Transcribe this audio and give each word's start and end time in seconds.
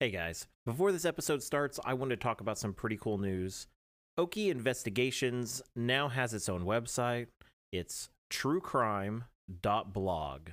Hey 0.00 0.10
guys, 0.10 0.48
before 0.66 0.90
this 0.90 1.04
episode 1.04 1.40
starts, 1.40 1.78
I 1.84 1.94
want 1.94 2.10
to 2.10 2.16
talk 2.16 2.40
about 2.40 2.58
some 2.58 2.74
pretty 2.74 2.96
cool 2.96 3.16
news. 3.16 3.68
Okie 4.18 4.50
Investigations 4.50 5.62
now 5.76 6.08
has 6.08 6.34
its 6.34 6.48
own 6.48 6.64
website. 6.64 7.28
It's 7.70 8.08
truecrime.blog. 8.28 10.48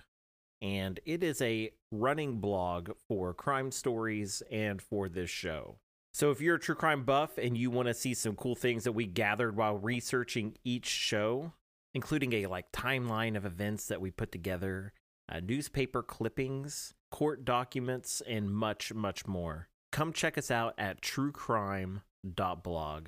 And 0.61 0.99
it 1.07 1.23
is 1.23 1.41
a 1.41 1.71
running 1.91 2.39
blog 2.39 2.91
for 3.07 3.33
crime 3.33 3.71
stories 3.71 4.43
and 4.51 4.79
for 4.79 5.09
this 5.09 5.31
show. 5.31 5.77
So 6.13 6.29
if 6.29 6.39
you're 6.39 6.57
a 6.57 6.59
true 6.59 6.75
crime 6.75 7.03
buff 7.03 7.39
and 7.39 7.57
you 7.57 7.71
want 7.71 7.87
to 7.87 7.95
see 7.95 8.13
some 8.13 8.35
cool 8.35 8.55
things 8.55 8.83
that 8.83 8.91
we 8.91 9.07
gathered 9.07 9.55
while 9.55 9.75
researching 9.75 10.53
each 10.63 10.85
show, 10.85 11.53
including 11.95 12.33
a 12.33 12.45
like 12.45 12.71
timeline 12.71 13.35
of 13.35 13.47
events 13.47 13.87
that 13.87 14.01
we 14.01 14.11
put 14.11 14.31
together, 14.31 14.93
uh, 15.27 15.39
newspaper 15.39 16.03
clippings, 16.03 16.93
court 17.11 17.45
documents, 17.45 18.21
and 18.27 18.49
much, 18.49 18.93
much 18.93 19.27
more. 19.27 19.67
Come 19.91 20.13
check 20.13 20.37
us 20.37 20.49
out 20.49 20.73
at 20.77 21.01
truecrime.blog. 21.01 23.07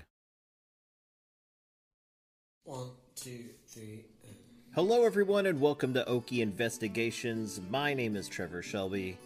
One, 2.65 2.89
two, 3.15 3.45
three. 3.67 4.05
and- 4.27 4.35
Hello, 4.75 5.05
everyone, 5.05 5.45
and 5.45 5.61
welcome 5.61 5.93
to 5.93 6.03
Okie 6.05 6.41
Investigations. 6.41 7.61
My 7.69 7.93
name 7.93 8.15
is 8.15 8.27
Trevor 8.27 8.61
Shelby. 8.61 9.17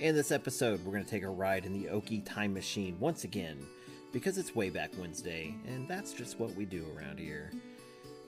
In 0.00 0.14
this 0.14 0.30
episode, 0.30 0.84
we're 0.84 0.92
going 0.92 1.04
to 1.04 1.10
take 1.10 1.22
a 1.22 1.28
ride 1.28 1.64
in 1.64 1.72
the 1.72 1.88
Okie 1.88 2.24
time 2.24 2.52
machine 2.52 2.98
once 3.00 3.24
again 3.24 3.58
because 4.12 4.38
it's 4.38 4.54
way 4.54 4.70
back 4.70 4.90
Wednesday, 4.98 5.54
and 5.66 5.88
that's 5.88 6.12
just 6.12 6.38
what 6.38 6.54
we 6.54 6.64
do 6.64 6.84
around 6.96 7.18
here. 7.18 7.50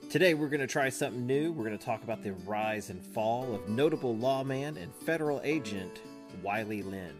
Today, 0.09 0.33
we're 0.33 0.49
going 0.49 0.59
to 0.59 0.65
try 0.65 0.89
something 0.89 1.27
new. 1.27 1.51
We're 1.51 1.65
going 1.65 1.77
to 1.77 1.85
talk 1.85 2.01
about 2.01 2.23
the 2.23 2.33
rise 2.33 2.89
and 2.89 2.99
fall 2.99 3.53
of 3.53 3.69
notable 3.69 4.17
lawman 4.17 4.75
and 4.75 4.91
federal 5.05 5.39
agent 5.43 6.01
Wiley 6.41 6.81
Lynn. 6.81 7.15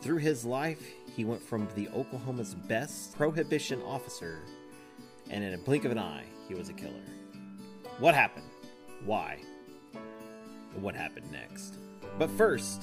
Through 0.00 0.16
his 0.16 0.46
life, 0.46 0.82
he 1.14 1.26
went 1.26 1.42
from 1.42 1.68
the 1.74 1.90
Oklahoma's 1.90 2.54
best 2.54 3.14
prohibition 3.18 3.82
officer, 3.82 4.38
and 5.28 5.44
in 5.44 5.52
a 5.52 5.58
blink 5.58 5.84
of 5.84 5.92
an 5.92 5.98
eye, 5.98 6.24
he 6.48 6.54
was 6.54 6.70
a 6.70 6.72
killer. 6.72 7.04
What 7.98 8.14
happened? 8.14 8.48
Why? 9.04 9.38
And 9.92 10.82
what 10.82 10.94
happened 10.94 11.30
next? 11.30 11.76
But 12.18 12.30
first, 12.30 12.82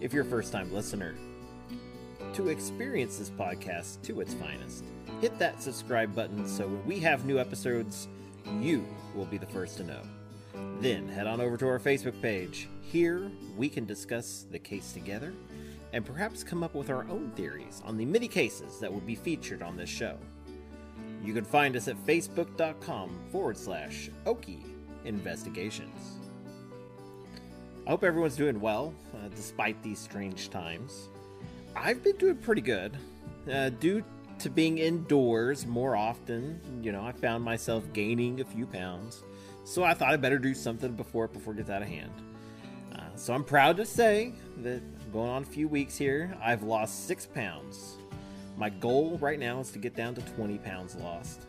if 0.00 0.14
you're 0.14 0.24
a 0.24 0.26
first 0.26 0.52
time 0.52 0.72
listener, 0.72 1.16
to 2.32 2.48
experience 2.48 3.18
this 3.18 3.28
podcast 3.28 4.00
to 4.04 4.22
its 4.22 4.32
finest, 4.32 4.84
hit 5.20 5.38
that 5.38 5.62
subscribe 5.62 6.14
button 6.14 6.46
so 6.48 6.66
when 6.66 6.86
we 6.86 6.98
have 7.00 7.26
new 7.26 7.38
episodes, 7.38 8.08
you 8.60 8.86
will 9.14 9.26
be 9.26 9.38
the 9.38 9.46
first 9.46 9.76
to 9.76 9.84
know. 9.84 10.00
Then 10.80 11.06
head 11.08 11.26
on 11.26 11.40
over 11.40 11.56
to 11.58 11.68
our 11.68 11.78
Facebook 11.78 12.20
page. 12.22 12.68
Here 12.80 13.30
we 13.56 13.68
can 13.68 13.84
discuss 13.84 14.46
the 14.50 14.58
case 14.58 14.92
together 14.92 15.34
and 15.92 16.06
perhaps 16.06 16.42
come 16.42 16.62
up 16.62 16.74
with 16.74 16.88
our 16.88 17.06
own 17.08 17.32
theories 17.36 17.82
on 17.84 17.96
the 17.96 18.04
many 18.04 18.28
cases 18.28 18.78
that 18.80 18.92
will 18.92 19.00
be 19.00 19.14
featured 19.14 19.62
on 19.62 19.76
this 19.76 19.90
show. 19.90 20.16
You 21.22 21.34
can 21.34 21.44
find 21.44 21.76
us 21.76 21.88
at 21.88 21.96
facebook.com 22.06 23.10
forward 23.30 23.58
slash 23.58 24.08
Okie 24.24 24.64
Investigations. 25.04 26.18
I 27.86 27.90
hope 27.90 28.04
everyone's 28.04 28.36
doing 28.36 28.60
well, 28.60 28.94
uh, 29.14 29.28
despite 29.34 29.82
these 29.82 29.98
strange 29.98 30.48
times. 30.48 31.08
I've 31.76 32.02
been 32.02 32.16
doing 32.16 32.36
pretty 32.36 32.62
good. 32.62 32.96
Uh, 33.50 33.70
due 33.70 34.04
to 34.40 34.50
being 34.50 34.78
indoors 34.78 35.66
more 35.66 35.96
often, 35.96 36.60
you 36.82 36.92
know, 36.92 37.04
I 37.04 37.12
found 37.12 37.44
myself 37.44 37.84
gaining 37.92 38.40
a 38.40 38.44
few 38.44 38.66
pounds. 38.66 39.22
So 39.64 39.84
I 39.84 39.94
thought 39.94 40.10
I 40.10 40.16
better 40.16 40.38
do 40.38 40.54
something 40.54 40.92
before 40.92 41.28
before 41.28 41.52
it 41.52 41.58
gets 41.58 41.70
out 41.70 41.82
of 41.82 41.88
hand. 41.88 42.12
Uh, 42.94 43.00
so 43.16 43.34
I'm 43.34 43.44
proud 43.44 43.76
to 43.76 43.84
say 43.84 44.32
that 44.62 44.82
going 45.12 45.30
on 45.30 45.42
a 45.42 45.46
few 45.46 45.68
weeks 45.68 45.96
here, 45.96 46.36
I've 46.42 46.62
lost 46.62 47.06
six 47.06 47.26
pounds. 47.26 47.98
My 48.56 48.70
goal 48.70 49.18
right 49.20 49.38
now 49.38 49.60
is 49.60 49.70
to 49.72 49.78
get 49.78 49.94
down 49.94 50.14
to 50.14 50.22
20 50.22 50.58
pounds 50.58 50.96
lost. 50.96 51.46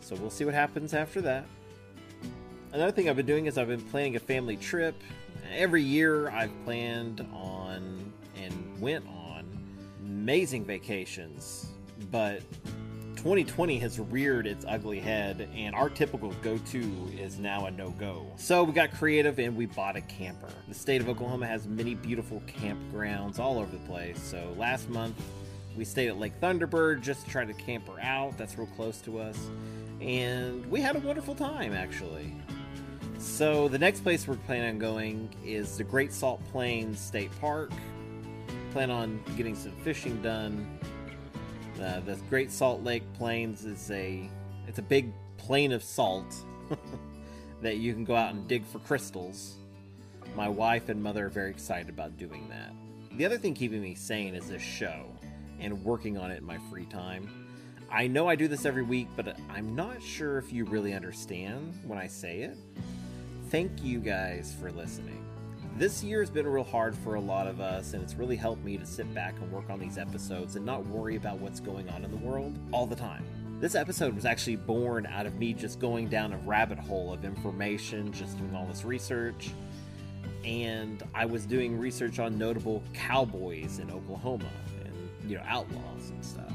So 0.00 0.16
we'll 0.16 0.30
see 0.30 0.44
what 0.44 0.54
happens 0.54 0.94
after 0.94 1.20
that. 1.22 1.46
Another 2.72 2.92
thing 2.92 3.08
I've 3.08 3.16
been 3.16 3.26
doing 3.26 3.46
is 3.46 3.56
I've 3.56 3.68
been 3.68 3.80
planning 3.80 4.16
a 4.16 4.20
family 4.20 4.56
trip. 4.56 5.00
Every 5.52 5.82
year 5.82 6.28
I've 6.30 6.52
planned 6.64 7.26
on 7.32 8.12
and 8.36 8.80
went 8.80 9.06
on 9.06 9.26
amazing 10.04 10.64
vacations, 10.64 11.68
but 12.10 12.42
2020 13.16 13.78
has 13.78 13.98
reared 13.98 14.46
its 14.46 14.64
ugly 14.68 15.00
head, 15.00 15.48
and 15.54 15.74
our 15.74 15.90
typical 15.90 16.30
go 16.42 16.58
to 16.58 17.10
is 17.18 17.38
now 17.38 17.66
a 17.66 17.70
no 17.70 17.90
go. 17.90 18.26
So 18.36 18.62
we 18.62 18.72
got 18.72 18.92
creative 18.92 19.38
and 19.38 19.56
we 19.56 19.66
bought 19.66 19.96
a 19.96 20.00
camper. 20.02 20.48
The 20.68 20.74
state 20.74 21.00
of 21.00 21.08
Oklahoma 21.08 21.46
has 21.46 21.66
many 21.66 21.94
beautiful 21.94 22.40
campgrounds 22.46 23.38
all 23.38 23.58
over 23.58 23.70
the 23.70 23.84
place. 23.84 24.22
So 24.22 24.54
last 24.56 24.88
month, 24.88 25.20
we 25.76 25.84
stayed 25.84 26.08
at 26.08 26.18
Lake 26.18 26.40
Thunderbird 26.40 27.02
just 27.02 27.24
to 27.24 27.30
try 27.30 27.44
to 27.44 27.52
camper 27.52 28.00
out. 28.00 28.38
That's 28.38 28.56
real 28.56 28.68
close 28.68 29.00
to 29.02 29.18
us. 29.18 29.38
And 30.00 30.64
we 30.70 30.80
had 30.80 30.94
a 30.94 31.00
wonderful 31.00 31.34
time, 31.34 31.72
actually. 31.72 32.32
So 33.18 33.66
the 33.68 33.78
next 33.78 34.00
place 34.00 34.28
we're 34.28 34.36
planning 34.36 34.68
on 34.68 34.78
going 34.78 35.30
is 35.44 35.76
the 35.76 35.84
Great 35.84 36.12
Salt 36.12 36.40
Plains 36.52 37.00
State 37.00 37.30
Park. 37.40 37.72
Plan 38.72 38.90
on 38.90 39.20
getting 39.36 39.56
some 39.56 39.72
fishing 39.82 40.20
done. 40.22 40.78
Uh, 41.80 42.00
the 42.00 42.16
Great 42.30 42.50
Salt 42.50 42.82
Lake 42.82 43.02
Plains 43.14 43.64
is 43.64 43.90
a 43.90 44.28
it's 44.66 44.78
a 44.78 44.82
big 44.82 45.12
plain 45.36 45.72
of 45.72 45.84
salt 45.84 46.34
that 47.62 47.76
you 47.76 47.92
can 47.92 48.04
go 48.04 48.16
out 48.16 48.34
and 48.34 48.48
dig 48.48 48.64
for 48.64 48.78
crystals. 48.80 49.56
My 50.34 50.48
wife 50.48 50.88
and 50.88 51.02
mother 51.02 51.26
are 51.26 51.30
very 51.30 51.50
excited 51.50 51.88
about 51.88 52.16
doing 52.16 52.48
that. 52.48 52.72
The 53.16 53.24
other 53.24 53.38
thing 53.38 53.54
keeping 53.54 53.82
me 53.82 53.94
sane 53.94 54.34
is 54.34 54.48
this 54.48 54.62
show 54.62 55.06
and 55.60 55.84
working 55.84 56.18
on 56.18 56.30
it 56.30 56.38
in 56.38 56.44
my 56.44 56.58
free 56.70 56.86
time. 56.86 57.46
I 57.90 58.06
know 58.06 58.28
I 58.28 58.36
do 58.36 58.48
this 58.48 58.64
every 58.64 58.82
week, 58.82 59.08
but 59.14 59.38
I'm 59.48 59.74
not 59.76 60.02
sure 60.02 60.38
if 60.38 60.52
you 60.52 60.64
really 60.64 60.92
understand 60.92 61.78
when 61.84 61.98
I 61.98 62.08
say 62.08 62.40
it. 62.40 62.56
Thank 63.50 63.82
you 63.82 64.00
guys 64.00 64.54
for 64.60 64.72
listening. 64.72 65.25
This 65.78 66.02
year 66.02 66.20
has 66.20 66.30
been 66.30 66.46
real 66.46 66.64
hard 66.64 66.96
for 66.96 67.16
a 67.16 67.20
lot 67.20 67.46
of 67.46 67.60
us, 67.60 67.92
and 67.92 68.02
it's 68.02 68.14
really 68.14 68.34
helped 68.34 68.64
me 68.64 68.78
to 68.78 68.86
sit 68.86 69.12
back 69.12 69.34
and 69.38 69.52
work 69.52 69.68
on 69.68 69.78
these 69.78 69.98
episodes 69.98 70.56
and 70.56 70.64
not 70.64 70.86
worry 70.86 71.16
about 71.16 71.38
what's 71.38 71.60
going 71.60 71.86
on 71.90 72.02
in 72.02 72.10
the 72.10 72.16
world 72.16 72.58
all 72.72 72.86
the 72.86 72.96
time. 72.96 73.22
This 73.60 73.74
episode 73.74 74.14
was 74.14 74.24
actually 74.24 74.56
born 74.56 75.04
out 75.04 75.26
of 75.26 75.34
me 75.34 75.52
just 75.52 75.78
going 75.78 76.08
down 76.08 76.32
a 76.32 76.38
rabbit 76.38 76.78
hole 76.78 77.12
of 77.12 77.26
information, 77.26 78.10
just 78.10 78.38
doing 78.38 78.56
all 78.56 78.64
this 78.64 78.86
research. 78.86 79.50
And 80.46 81.02
I 81.14 81.26
was 81.26 81.44
doing 81.44 81.78
research 81.78 82.20
on 82.20 82.38
notable 82.38 82.82
cowboys 82.94 83.78
in 83.78 83.90
Oklahoma 83.90 84.50
and, 84.82 85.30
you 85.30 85.36
know, 85.36 85.42
outlaws 85.46 86.08
and 86.08 86.24
stuff. 86.24 86.52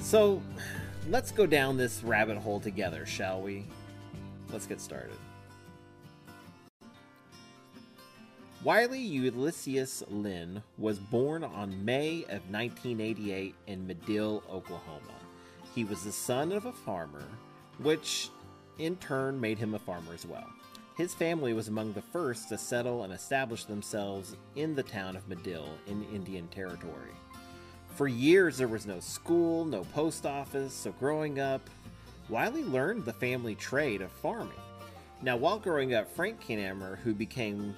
So, 0.00 0.42
let's 1.08 1.30
go 1.30 1.46
down 1.46 1.76
this 1.76 2.02
rabbit 2.02 2.38
hole 2.38 2.58
together, 2.58 3.06
shall 3.06 3.40
we? 3.40 3.66
Let's 4.50 4.66
get 4.66 4.80
started. 4.80 5.14
Wiley 8.64 8.98
Ulysses 8.98 10.02
Lynn 10.08 10.62
was 10.78 10.98
born 10.98 11.44
on 11.44 11.84
May 11.84 12.22
of 12.30 12.50
1988 12.50 13.54
in 13.66 13.86
Madill, 13.86 14.42
Oklahoma. 14.50 15.20
He 15.74 15.84
was 15.84 16.02
the 16.02 16.12
son 16.12 16.50
of 16.50 16.64
a 16.64 16.72
farmer, 16.72 17.26
which 17.76 18.30
in 18.78 18.96
turn 18.96 19.38
made 19.38 19.58
him 19.58 19.74
a 19.74 19.78
farmer 19.78 20.14
as 20.14 20.24
well. 20.24 20.48
His 20.96 21.12
family 21.12 21.52
was 21.52 21.68
among 21.68 21.92
the 21.92 22.00
first 22.00 22.48
to 22.48 22.56
settle 22.56 23.04
and 23.04 23.12
establish 23.12 23.66
themselves 23.66 24.34
in 24.56 24.74
the 24.74 24.82
town 24.82 25.14
of 25.14 25.28
Madill 25.28 25.68
in 25.86 26.02
Indian 26.04 26.48
Territory. 26.48 27.12
For 27.96 28.08
years, 28.08 28.56
there 28.56 28.66
was 28.66 28.86
no 28.86 28.98
school, 28.98 29.66
no 29.66 29.84
post 29.92 30.24
office, 30.24 30.72
so 30.72 30.92
growing 30.92 31.38
up, 31.38 31.68
Wiley 32.30 32.64
learned 32.64 33.04
the 33.04 33.12
family 33.12 33.56
trade 33.56 34.00
of 34.00 34.10
farming. 34.10 34.54
Now, 35.20 35.36
while 35.36 35.58
growing 35.58 35.92
up, 35.92 36.10
Frank 36.10 36.42
Kennamer, 36.42 36.96
who 36.98 37.12
became 37.12 37.76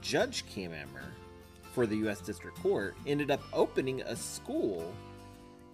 Judge 0.00 0.44
Kennamer 0.46 1.12
for 1.74 1.86
the 1.86 1.96
U.S. 1.96 2.20
District 2.20 2.56
Court, 2.62 2.94
ended 3.06 3.30
up 3.30 3.42
opening 3.52 4.00
a 4.02 4.14
school 4.14 4.94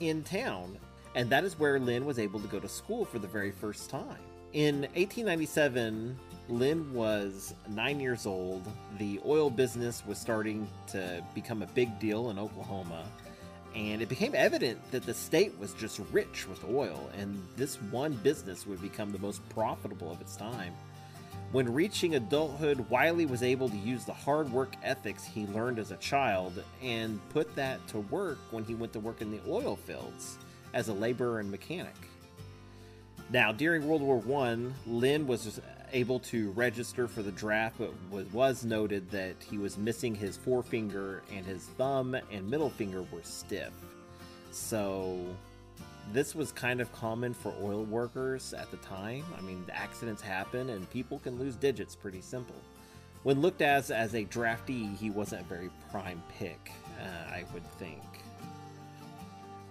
in 0.00 0.22
town, 0.24 0.78
and 1.14 1.28
that 1.28 1.44
is 1.44 1.58
where 1.58 1.78
Lynn 1.78 2.06
was 2.06 2.18
able 2.18 2.40
to 2.40 2.48
go 2.48 2.58
to 2.58 2.68
school 2.68 3.04
for 3.04 3.18
the 3.18 3.28
very 3.28 3.50
first 3.50 3.90
time. 3.90 4.18
In 4.54 4.80
1897, 4.94 6.18
Lynn 6.48 6.92
was 6.92 7.54
nine 7.68 8.00
years 8.00 8.26
old. 8.26 8.66
The 8.98 9.20
oil 9.26 9.50
business 9.50 10.02
was 10.06 10.18
starting 10.18 10.66
to 10.88 11.22
become 11.34 11.62
a 11.62 11.66
big 11.66 12.00
deal 12.00 12.30
in 12.30 12.38
Oklahoma, 12.38 13.04
and 13.76 14.00
it 14.00 14.08
became 14.08 14.34
evident 14.34 14.78
that 14.90 15.04
the 15.04 15.14
state 15.14 15.56
was 15.60 15.74
just 15.74 16.00
rich 16.10 16.48
with 16.48 16.64
oil, 16.64 17.10
and 17.16 17.40
this 17.56 17.76
one 17.92 18.14
business 18.14 18.66
would 18.66 18.80
become 18.80 19.12
the 19.12 19.18
most 19.18 19.46
profitable 19.50 20.10
of 20.10 20.20
its 20.20 20.34
time. 20.34 20.72
When 21.52 21.74
reaching 21.74 22.14
adulthood, 22.14 22.88
Wiley 22.90 23.26
was 23.26 23.42
able 23.42 23.68
to 23.68 23.76
use 23.76 24.04
the 24.04 24.12
hard 24.12 24.52
work 24.52 24.74
ethics 24.84 25.24
he 25.24 25.46
learned 25.46 25.80
as 25.80 25.90
a 25.90 25.96
child 25.96 26.62
and 26.80 27.20
put 27.30 27.56
that 27.56 27.84
to 27.88 27.98
work 27.98 28.38
when 28.52 28.62
he 28.62 28.76
went 28.76 28.92
to 28.92 29.00
work 29.00 29.20
in 29.20 29.32
the 29.32 29.40
oil 29.48 29.74
fields 29.74 30.38
as 30.74 30.88
a 30.88 30.92
laborer 30.92 31.40
and 31.40 31.50
mechanic. 31.50 31.96
Now, 33.32 33.50
during 33.50 33.88
World 33.88 34.02
War 34.02 34.22
I, 34.44 34.58
Lynn 34.86 35.26
was 35.26 35.60
able 35.92 36.20
to 36.20 36.52
register 36.52 37.08
for 37.08 37.22
the 37.22 37.32
draft, 37.32 37.80
but 38.12 38.32
was 38.32 38.64
noted 38.64 39.10
that 39.10 39.34
he 39.50 39.58
was 39.58 39.76
missing 39.76 40.14
his 40.14 40.36
forefinger 40.36 41.22
and 41.32 41.44
his 41.44 41.64
thumb 41.76 42.14
and 42.30 42.48
middle 42.48 42.70
finger 42.70 43.02
were 43.10 43.24
stiff. 43.24 43.72
So, 44.52 45.18
this 46.12 46.34
was 46.34 46.52
kind 46.52 46.80
of 46.80 46.92
common 46.92 47.34
for 47.34 47.54
oil 47.62 47.84
workers 47.84 48.52
at 48.52 48.70
the 48.70 48.76
time. 48.78 49.24
I 49.36 49.40
mean, 49.40 49.64
accidents 49.72 50.22
happen 50.22 50.70
and 50.70 50.88
people 50.90 51.18
can 51.18 51.38
lose 51.38 51.56
digits 51.56 51.94
pretty 51.94 52.20
simple. 52.20 52.56
When 53.22 53.40
looked 53.40 53.62
as 53.62 53.90
as 53.90 54.14
a 54.14 54.24
draftee, 54.24 54.96
he 54.96 55.10
wasn't 55.10 55.42
a 55.42 55.44
very 55.44 55.70
prime 55.90 56.22
pick, 56.38 56.72
uh, 57.00 57.30
I 57.30 57.44
would 57.52 57.66
think. 57.78 58.02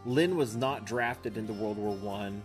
Lynn 0.06 0.38
was 0.38 0.56
not 0.56 0.86
drafted 0.86 1.38
into 1.38 1.53
World 1.53 1.77
War 1.77 1.95
One 1.95 2.42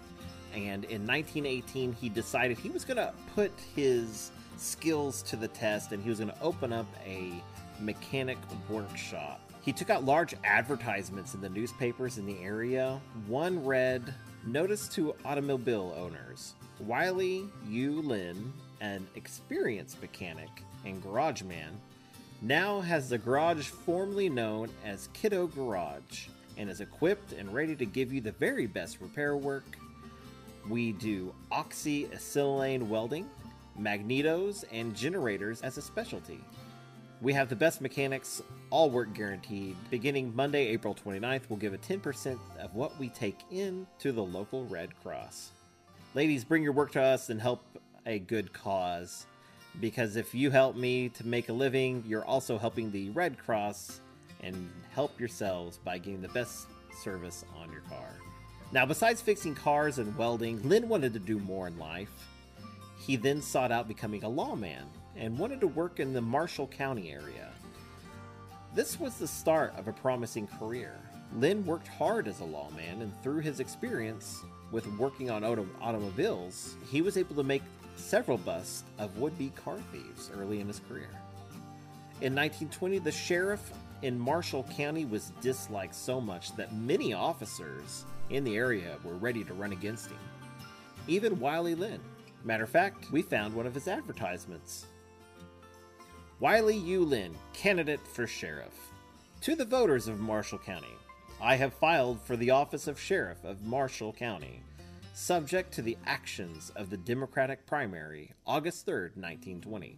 and 0.54 0.84
in 0.84 1.06
1918 1.06 1.92
he 1.92 2.08
decided 2.08 2.58
he 2.58 2.70
was 2.70 2.84
going 2.84 2.96
to 2.96 3.12
put 3.34 3.52
his 3.74 4.30
skills 4.56 5.22
to 5.22 5.36
the 5.36 5.48
test 5.48 5.92
and 5.92 6.02
he 6.02 6.08
was 6.08 6.18
going 6.18 6.30
to 6.30 6.40
open 6.40 6.72
up 6.72 6.86
a 7.04 7.32
mechanic 7.80 8.38
workshop. 8.68 9.40
He 9.64 9.72
took 9.72 9.88
out 9.88 10.04
large 10.04 10.34
advertisements 10.44 11.32
in 11.32 11.40
the 11.40 11.48
newspapers 11.48 12.18
in 12.18 12.26
the 12.26 12.38
area. 12.42 13.00
One 13.26 13.64
read, 13.64 14.12
Notice 14.46 14.88
to 14.88 15.14
automobile 15.24 15.94
owners 15.96 16.52
Wiley 16.80 17.48
U. 17.68 18.02
Lynn, 18.02 18.52
an 18.82 19.06
experienced 19.14 20.02
mechanic 20.02 20.50
and 20.84 21.02
garage 21.02 21.42
man, 21.42 21.80
now 22.42 22.82
has 22.82 23.08
the 23.08 23.16
garage 23.16 23.68
formerly 23.68 24.28
known 24.28 24.68
as 24.84 25.08
Kiddo 25.14 25.46
Garage 25.46 26.26
and 26.58 26.68
is 26.68 26.82
equipped 26.82 27.32
and 27.32 27.54
ready 27.54 27.74
to 27.74 27.86
give 27.86 28.12
you 28.12 28.20
the 28.20 28.32
very 28.32 28.66
best 28.66 29.00
repair 29.00 29.34
work 29.34 29.78
we 30.68 30.92
do 30.92 31.34
oxyacetylene 31.52 32.86
welding, 32.88 33.30
magnetos, 33.80 34.64
and 34.72 34.94
generators 34.94 35.62
as 35.62 35.78
a 35.78 35.82
specialty. 35.82 36.40
We 37.24 37.32
have 37.32 37.48
the 37.48 37.56
best 37.56 37.80
mechanics, 37.80 38.42
all 38.68 38.90
work 38.90 39.14
guaranteed. 39.14 39.76
Beginning 39.88 40.36
Monday, 40.36 40.66
April 40.66 40.94
29th, 40.94 41.44
we'll 41.48 41.58
give 41.58 41.72
a 41.72 41.78
10% 41.78 42.38
of 42.60 42.74
what 42.74 42.98
we 42.98 43.08
take 43.08 43.38
in 43.50 43.86
to 44.00 44.12
the 44.12 44.22
local 44.22 44.66
Red 44.66 44.90
Cross. 45.02 45.52
Ladies, 46.12 46.44
bring 46.44 46.62
your 46.62 46.72
work 46.72 46.92
to 46.92 47.02
us 47.02 47.30
and 47.30 47.40
help 47.40 47.64
a 48.04 48.18
good 48.18 48.52
cause. 48.52 49.24
Because 49.80 50.16
if 50.16 50.34
you 50.34 50.50
help 50.50 50.76
me 50.76 51.08
to 51.08 51.26
make 51.26 51.48
a 51.48 51.54
living, 51.54 52.04
you're 52.06 52.26
also 52.26 52.58
helping 52.58 52.92
the 52.92 53.08
Red 53.08 53.38
Cross 53.38 54.02
and 54.42 54.70
help 54.90 55.18
yourselves 55.18 55.78
by 55.78 55.96
getting 55.96 56.20
the 56.20 56.28
best 56.28 56.66
service 57.02 57.42
on 57.56 57.72
your 57.72 57.80
car. 57.88 58.18
Now, 58.70 58.84
besides 58.84 59.22
fixing 59.22 59.54
cars 59.54 59.98
and 59.98 60.14
welding, 60.18 60.68
Lynn 60.68 60.90
wanted 60.90 61.14
to 61.14 61.20
do 61.20 61.38
more 61.38 61.68
in 61.68 61.78
life. 61.78 62.10
He 62.98 63.16
then 63.16 63.40
sought 63.40 63.72
out 63.72 63.88
becoming 63.88 64.24
a 64.24 64.28
lawman 64.28 64.84
and 65.16 65.38
wanted 65.38 65.60
to 65.60 65.68
work 65.68 66.00
in 66.00 66.12
the 66.12 66.20
Marshall 66.20 66.66
County 66.66 67.12
area. 67.12 67.50
This 68.74 68.98
was 68.98 69.16
the 69.16 69.28
start 69.28 69.72
of 69.76 69.86
a 69.86 69.92
promising 69.92 70.46
career. 70.46 70.98
Lynn 71.36 71.64
worked 71.64 71.88
hard 71.88 72.28
as 72.28 72.40
a 72.40 72.44
lawman, 72.44 73.02
and 73.02 73.22
through 73.22 73.40
his 73.40 73.60
experience 73.60 74.42
with 74.70 74.86
working 74.98 75.30
on 75.30 75.44
auto- 75.44 75.68
automobiles, 75.80 76.76
he 76.90 77.02
was 77.02 77.16
able 77.16 77.36
to 77.36 77.42
make 77.42 77.62
several 77.96 78.38
busts 78.38 78.84
of 78.98 79.16
would 79.18 79.36
be 79.38 79.50
car 79.50 79.78
thieves 79.92 80.30
early 80.36 80.60
in 80.60 80.66
his 80.66 80.80
career. 80.88 81.10
In 82.20 82.34
1920, 82.34 82.98
the 82.98 83.12
sheriff 83.12 83.72
in 84.02 84.18
Marshall 84.18 84.64
County 84.76 85.04
was 85.04 85.32
disliked 85.40 85.94
so 85.94 86.20
much 86.20 86.54
that 86.56 86.74
many 86.74 87.12
officers 87.12 88.04
in 88.30 88.44
the 88.44 88.56
area 88.56 88.96
were 89.04 89.14
ready 89.14 89.44
to 89.44 89.54
run 89.54 89.72
against 89.72 90.10
him. 90.10 90.18
Even 91.06 91.38
Wiley 91.38 91.74
Lynn. 91.74 92.00
Matter 92.44 92.64
of 92.64 92.70
fact, 92.70 93.10
we 93.10 93.22
found 93.22 93.54
one 93.54 93.66
of 93.66 93.74
his 93.74 93.88
advertisements. 93.88 94.86
Wiley 96.40 96.76
U. 96.76 97.04
Lynn, 97.04 97.32
candidate 97.52 98.04
for 98.06 98.26
sheriff. 98.26 98.74
To 99.42 99.54
the 99.54 99.64
voters 99.64 100.08
of 100.08 100.18
Marshall 100.18 100.58
County, 100.58 100.88
I 101.40 101.54
have 101.54 101.72
filed 101.74 102.20
for 102.20 102.36
the 102.36 102.50
office 102.50 102.88
of 102.88 102.98
sheriff 102.98 103.44
of 103.44 103.62
Marshall 103.62 104.12
County, 104.12 104.60
subject 105.12 105.72
to 105.74 105.82
the 105.82 105.96
actions 106.06 106.72
of 106.74 106.90
the 106.90 106.96
Democratic 106.96 107.66
primary, 107.66 108.32
August 108.46 108.84
3, 108.84 109.10
1920. 109.14 109.96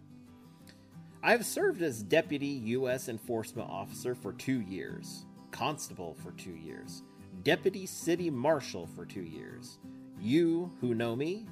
I 1.23 1.31
have 1.31 1.47
served 1.47 1.81
as 1.81 2.03
deputy 2.03 2.47
U.S. 2.47 3.09
enforcement 3.09 3.71
officer 3.71 4.15
for 4.15 4.35
two 4.35 4.61
years, 4.61 5.25
constable 5.53 6.17
for 6.23 6.33
two 6.33 6.55
years, 6.55 7.03
deputy 7.45 7.87
city 7.87 8.29
marshal 8.29 8.87
for 8.87 9.07
two 9.07 9.23
years. 9.23 9.79
You 10.21 10.71
who 10.83 10.95
know 10.95 11.17
me 11.17 11.47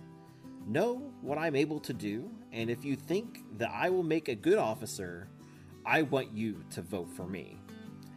know 0.66 0.96
what 1.22 1.38
I'm 1.38 1.56
able 1.56 1.80
to 1.80 1.94
do, 1.94 2.30
and 2.54 2.70
if 2.70 2.84
you 2.84 2.94
think 2.94 3.40
that 3.58 3.70
I 3.74 3.90
will 3.90 4.04
make 4.04 4.28
a 4.28 4.34
good 4.34 4.58
officer, 4.58 5.28
I 5.84 6.02
want 6.02 6.32
you 6.32 6.64
to 6.70 6.82
vote 6.82 7.10
for 7.10 7.26
me. 7.26 7.58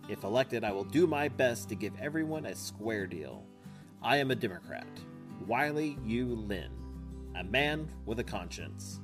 If 0.08 0.24
elected, 0.24 0.64
I 0.64 0.72
will 0.72 0.84
do 0.84 1.08
my 1.08 1.28
best 1.28 1.70
to 1.70 1.76
give 1.76 1.94
everyone 2.00 2.46
a 2.46 2.56
square 2.56 3.08
deal. 3.08 3.44
I 4.02 4.18
am 4.18 4.30
a 4.30 4.36
Democrat. 4.36 4.86
Wiley 5.48 5.98
U. 6.06 6.28
Lynn, 6.28 6.72
a 7.36 7.44
man 7.44 7.92
with 8.06 8.20
a 8.20 8.24
conscience. 8.24 9.02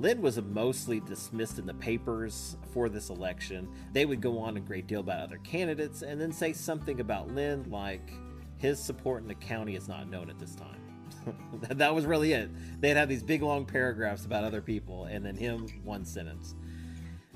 Lynn 0.00 0.22
was 0.22 0.40
mostly 0.40 0.98
dismissed 0.98 1.58
in 1.58 1.66
the 1.66 1.74
papers 1.74 2.56
for 2.72 2.88
this 2.88 3.10
election. 3.10 3.68
They 3.92 4.06
would 4.06 4.22
go 4.22 4.38
on 4.38 4.56
a 4.56 4.60
great 4.60 4.86
deal 4.86 5.00
about 5.00 5.20
other 5.20 5.38
candidates 5.44 6.00
and 6.00 6.18
then 6.18 6.32
say 6.32 6.54
something 6.54 7.00
about 7.00 7.28
Lynn 7.28 7.70
like 7.70 8.12
his 8.56 8.82
support 8.82 9.22
in 9.22 9.28
the 9.28 9.34
county 9.34 9.76
is 9.76 9.88
not 9.88 10.08
known 10.08 10.30
at 10.30 10.38
this 10.38 10.54
time. 10.54 10.83
that 11.70 11.94
was 11.94 12.06
really 12.06 12.32
it. 12.32 12.50
They'd 12.80 12.96
have 12.96 13.08
these 13.08 13.22
big 13.22 13.42
long 13.42 13.64
paragraphs 13.64 14.24
about 14.24 14.44
other 14.44 14.60
people 14.60 15.04
and 15.04 15.24
then 15.24 15.36
him 15.36 15.66
one 15.84 16.04
sentence. 16.04 16.54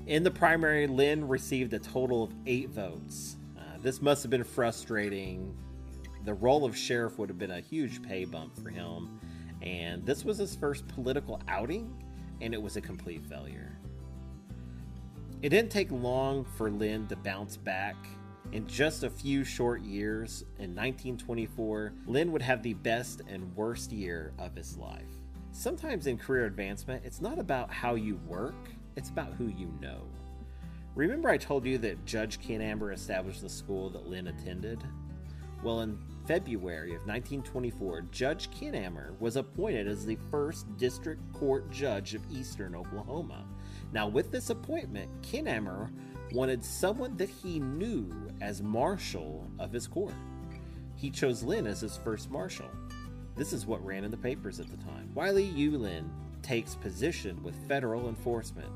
In 0.07 0.23
the 0.23 0.31
primary, 0.31 0.87
Lynn 0.87 1.27
received 1.27 1.73
a 1.73 1.79
total 1.79 2.23
of 2.23 2.33
eight 2.45 2.69
votes. 2.69 3.37
Uh, 3.57 3.77
this 3.81 4.01
must 4.01 4.23
have 4.23 4.29
been 4.29 4.43
frustrating. 4.43 5.55
The 6.25 6.33
role 6.33 6.65
of 6.65 6.75
sheriff 6.75 7.17
would 7.17 7.29
have 7.29 7.37
been 7.37 7.51
a 7.51 7.61
huge 7.61 8.01
pay 8.01 8.25
bump 8.25 8.55
for 8.61 8.69
him, 8.69 9.19
and 9.61 10.05
this 10.05 10.25
was 10.25 10.37
his 10.37 10.55
first 10.55 10.87
political 10.87 11.41
outing 11.47 11.93
and 12.41 12.53
it 12.53 12.61
was 12.61 12.77
a 12.77 12.81
complete 12.81 13.25
failure. 13.25 13.77
It 15.41 15.49
didn't 15.49 15.71
take 15.71 15.91
long 15.91 16.45
for 16.57 16.69
Lynn 16.69 17.07
to 17.07 17.15
bounce 17.15 17.57
back. 17.57 17.95
In 18.51 18.65
just 18.65 19.03
a 19.03 19.11
few 19.11 19.43
short 19.43 19.83
years, 19.83 20.41
in 20.57 20.73
1924, 20.73 21.93
Lynn 22.07 22.31
would 22.31 22.41
have 22.41 22.63
the 22.63 22.73
best 22.73 23.21
and 23.27 23.55
worst 23.55 23.91
year 23.91 24.33
of 24.39 24.55
his 24.55 24.75
life. 24.75 25.03
Sometimes 25.51 26.07
in 26.07 26.17
career 26.17 26.45
advancement, 26.45 27.03
it's 27.05 27.21
not 27.21 27.37
about 27.37 27.71
how 27.71 27.93
you 27.93 28.15
work, 28.25 28.55
it's 28.95 29.11
about 29.11 29.33
who 29.33 29.49
you 29.49 29.71
know. 29.79 30.01
Remember, 30.95 31.29
I 31.29 31.37
told 31.37 31.63
you 31.63 31.77
that 31.77 32.05
Judge 32.05 32.39
Kennamer 32.39 32.91
established 32.91 33.43
the 33.43 33.49
school 33.49 33.91
that 33.91 34.07
Lynn 34.07 34.27
attended? 34.27 34.83
Well, 35.61 35.81
in 35.81 35.99
February 36.25 36.95
of 36.95 37.05
1924, 37.05 38.01
Judge 38.11 38.49
Kennamer 38.49 39.19
was 39.19 39.35
appointed 39.35 39.87
as 39.87 40.07
the 40.07 40.17
first 40.31 40.75
district 40.77 41.21
court 41.33 41.69
judge 41.69 42.15
of 42.15 42.23
eastern 42.31 42.75
Oklahoma. 42.75 43.45
Now, 43.91 44.07
with 44.07 44.31
this 44.31 44.49
appointment, 44.49 45.09
Kennamer 45.21 45.91
wanted 46.31 46.63
someone 46.63 47.17
that 47.17 47.29
he 47.29 47.59
knew 47.59 48.11
as 48.41 48.61
marshal 48.61 49.49
of 49.59 49.71
his 49.71 49.87
court. 49.87 50.13
He 50.95 51.09
chose 51.09 51.43
Lynn 51.43 51.65
as 51.65 51.81
his 51.81 51.97
first 51.97 52.29
marshal. 52.29 52.69
This 53.35 53.53
is 53.53 53.65
what 53.65 53.83
ran 53.85 54.03
in 54.03 54.11
the 54.11 54.17
papers 54.17 54.59
at 54.59 54.69
the 54.69 54.77
time. 54.77 55.09
Wiley 55.15 55.45
U. 55.45 55.77
Lynn 55.77 56.11
takes 56.41 56.75
position 56.75 57.41
with 57.43 57.55
federal 57.67 58.09
enforcement. 58.09 58.69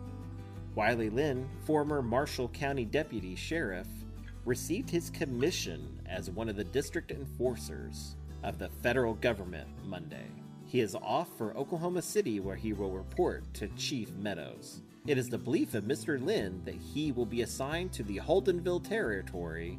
Wiley 0.76 1.10
Lynn, 1.10 1.48
former 1.66 2.02
Marshall 2.02 2.50
County 2.50 2.86
Deputy 2.86 3.36
Sheriff, 3.36 3.88
received 4.46 4.90
his 4.90 5.10
commission 5.10 6.00
as 6.08 6.30
one 6.30 6.50
of 6.50 6.56
the 6.56 6.64
district 6.64 7.12
enforcers 7.12 8.16
of 8.44 8.58
the 8.58 8.70
federal 8.70 9.14
government 9.16 9.68
Monday. 9.86 10.28
He 10.66 10.80
is 10.80 10.96
off 10.96 11.30
for 11.38 11.56
Oklahoma 11.56 12.02
City 12.02 12.40
where 12.40 12.56
he 12.56 12.74
will 12.74 12.92
report 12.92 13.54
to 13.56 13.68
Chief 13.70 14.12
Meadows. 14.16 14.82
It 15.06 15.18
is 15.18 15.30
the 15.30 15.38
belief 15.38 15.74
of 15.74 15.84
Mr. 15.84 16.24
Lynn 16.24 16.62
that 16.66 16.76
he 16.76 17.12
will 17.12 17.26
be 17.26 17.42
assigned 17.42 17.92
to 17.94 18.04
the 18.04 18.18
Holdenville 18.18 18.88
Territory 18.88 19.78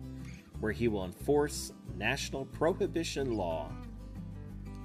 where 0.60 0.72
he 0.72 0.88
will 0.88 1.04
enforce 1.04 1.72
national 1.96 2.44
prohibition 2.46 3.36
law. 3.36 3.72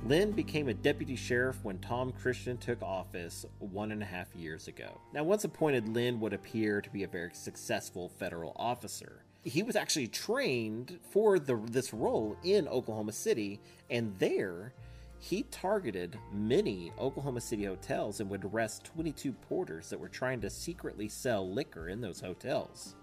Lynn 0.05 0.31
became 0.31 0.69
a 0.69 0.73
deputy 0.73 1.17
sheriff 1.17 1.57
when 1.63 1.79
Tom 1.79 2.11
Christian 2.11 2.57
took 2.57 2.81
office 2.81 3.45
one 3.59 3.91
and 3.91 4.01
a 4.01 4.05
half 4.05 4.33
years 4.33 4.69
ago. 4.69 5.01
Now, 5.13 5.23
once 5.23 5.43
appointed, 5.43 5.89
Lynn 5.89 6.21
would 6.21 6.33
appear 6.33 6.81
to 6.81 6.89
be 6.89 7.03
a 7.03 7.07
very 7.07 7.31
successful 7.33 8.07
federal 8.07 8.53
officer 8.55 9.25
he 9.43 9.63
was 9.63 9.75
actually 9.75 10.07
trained 10.07 10.99
for 11.11 11.39
the, 11.39 11.55
this 11.55 11.93
role 11.93 12.35
in 12.43 12.67
Oklahoma 12.67 13.13
City, 13.13 13.59
and 13.89 14.17
there 14.19 14.73
he 15.19 15.43
targeted 15.43 16.17
many 16.31 16.93
Oklahoma 16.97 17.41
City 17.41 17.65
hotels 17.65 18.21
and 18.21 18.29
would 18.29 18.45
arrest 18.45 18.85
22 18.85 19.33
porters 19.33 19.89
that 19.89 19.99
were 19.99 20.07
trying 20.07 20.39
to 20.41 20.49
secretly 20.49 21.09
sell 21.09 21.51
liquor 21.51 21.89
in 21.89 21.99
those 21.99 22.21
hotels. 22.21 22.95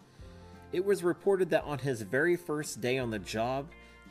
It 0.73 0.85
was 0.85 1.05
reported 1.05 1.51
that 1.51 1.65
on 1.65 1.79
his 1.79 2.03
very 2.03 2.37
first 2.37 2.81
day 2.81 2.99
on 2.99 3.11
the 3.11 3.19
job, 3.19 3.69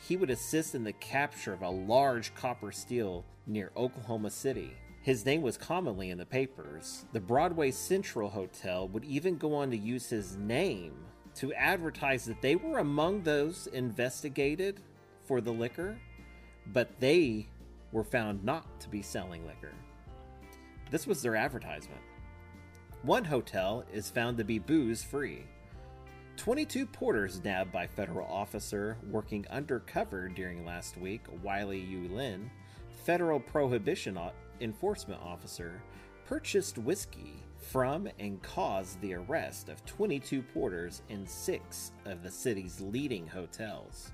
he 0.08 0.18
would 0.18 0.30
assist 0.30 0.76
in 0.76 0.84
the 0.84 0.94
capture 0.94 1.54
of 1.54 1.64
a 1.64 1.70
large 1.70 2.34
copper 2.36 2.72
still 2.72 3.26
near 3.48 3.72
Oklahoma 3.76 4.30
City. 4.30 4.72
His 5.02 5.26
name 5.26 5.42
was 5.42 5.58
commonly 5.58 6.12
in 6.12 6.18
the 6.18 6.26
papers. 6.26 7.06
The 7.12 7.20
Broadway 7.20 7.72
Central 7.72 8.30
Hotel 8.30 8.88
would 8.88 9.06
even 9.06 9.38
go 9.38 9.56
on 9.56 9.72
to 9.72 9.78
use 9.78 10.10
his 10.10 10.36
name 10.38 10.94
to 11.36 11.54
advertise 11.54 12.26
that 12.26 12.42
they 12.42 12.56
were 12.56 12.80
among 12.80 13.24
those 13.24 13.68
investigated 13.68 14.80
for 15.26 15.42
the 15.42 15.52
liquor, 15.52 15.98
but 16.68 17.00
they 17.00 17.48
were 17.96 18.04
found 18.04 18.44
not 18.44 18.78
to 18.82 18.90
be 18.90 19.02
selling 19.02 19.48
liquor. 19.48 19.72
This 20.92 21.08
was 21.08 21.22
their 21.22 21.38
advertisement. 21.38 22.02
One 23.04 23.24
hotel 23.24 23.86
is 23.94 24.10
found 24.10 24.38
to 24.38 24.44
be 24.44 24.60
booze 24.60 25.02
free. 25.02 25.46
22 26.36 26.88
porters 26.88 27.42
nabbed 27.46 27.72
by 27.72 27.88
federal 27.88 28.28
officer 28.28 28.98
working 29.10 29.48
undercover 29.50 30.28
during 30.28 30.66
last 30.66 30.98
week, 30.98 31.22
Wiley 31.42 31.80
U. 31.80 32.10
Lynn, 32.10 32.52
federal 33.06 33.40
prohibition 33.40 34.20
enforcement 34.60 35.22
officer, 35.22 35.82
purchased 36.26 36.78
whiskey 36.78 37.42
from 37.58 38.10
and 38.20 38.42
caused 38.42 39.00
the 39.00 39.14
arrest 39.14 39.70
of 39.70 39.86
22 39.86 40.42
porters 40.42 41.02
in 41.08 41.26
six 41.26 41.94
of 42.04 42.24
the 42.24 42.32
city's 42.32 42.82
leading 42.82 43.26
hotels. 43.26 44.12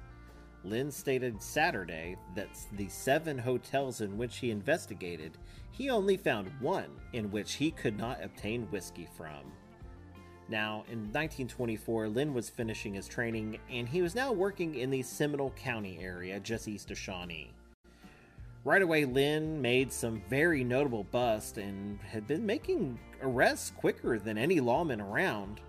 Lynn 0.63 0.91
stated 0.91 1.41
Saturday 1.41 2.17
that 2.35 2.49
the 2.73 2.87
seven 2.87 3.37
hotels 3.37 4.01
in 4.01 4.17
which 4.17 4.37
he 4.37 4.51
investigated, 4.51 5.37
he 5.71 5.89
only 5.89 6.17
found 6.17 6.51
one 6.59 6.89
in 7.13 7.31
which 7.31 7.53
he 7.53 7.71
could 7.71 7.97
not 7.97 8.23
obtain 8.23 8.63
whiskey 8.67 9.07
from. 9.17 9.51
Now, 10.49 10.83
in 10.89 10.99
1924, 11.13 12.09
Lynn 12.09 12.33
was 12.33 12.49
finishing 12.49 12.93
his 12.93 13.07
training 13.07 13.57
and 13.71 13.87
he 13.87 14.01
was 14.01 14.15
now 14.15 14.31
working 14.31 14.75
in 14.75 14.89
the 14.89 15.01
Seminole 15.01 15.51
County 15.51 15.97
area 16.01 16.39
just 16.39 16.67
east 16.67 16.91
of 16.91 16.97
Shawnee. 16.97 17.51
Right 18.63 18.81
away, 18.81 19.05
Lynn 19.05 19.59
made 19.59 19.91
some 19.91 20.21
very 20.29 20.63
notable 20.63 21.05
busts 21.05 21.57
and 21.57 21.99
had 22.01 22.27
been 22.27 22.45
making 22.45 22.99
arrests 23.23 23.71
quicker 23.71 24.19
than 24.19 24.37
any 24.37 24.59
lawman 24.59 25.01
around. 25.01 25.61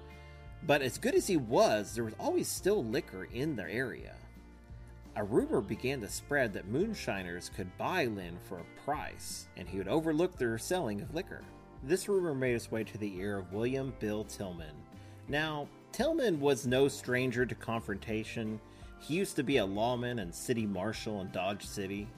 But 0.67 0.83
as 0.83 0.99
good 0.99 1.15
as 1.15 1.27
he 1.27 1.39
was, 1.39 1.95
there 1.95 2.05
was 2.05 2.15
always 2.19 2.49
still 2.49 2.85
liquor 2.85 3.29
in 3.33 3.57
the 3.57 3.63
area. 3.63 4.15
A 5.15 5.23
rumor 5.23 5.61
began 5.61 6.01
to 6.01 6.09
spread 6.09 6.55
that 6.55 6.69
moonshiners 6.69 7.51
could 7.55 7.77
buy 7.77 8.07
Lynn 8.07 8.39
for 8.49 8.59
a 8.59 8.85
price, 8.85 9.47
and 9.59 9.69
he 9.69 9.77
would 9.77 9.89
overlook 9.89 10.39
their 10.39 10.57
selling 10.57 11.03
of 11.03 11.15
liquor. 11.15 11.43
This 11.83 12.09
rumor 12.09 12.35
made 12.35 12.55
its 12.55 12.71
way 12.71 12.83
to 12.85 12.97
the 12.97 13.19
ear 13.19 13.37
of 13.37 13.53
William 13.53 13.93
Bill 14.01 14.25
Tilghman. 14.25 14.73
Now, 15.29 15.69
Tilghman 15.93 16.39
was 16.39 16.67
no 16.67 16.89
stranger 16.89 17.45
to 17.45 17.55
confrontation. 17.55 18.59
He 19.01 19.15
used 19.17 19.37
to 19.37 19.43
be 19.43 19.59
a 19.59 19.67
lawman 19.67 20.19
and 20.19 20.35
city 20.35 20.65
marshal 20.65 21.21
in 21.21 21.31
Dodge 21.31 21.67
City. 21.67 22.09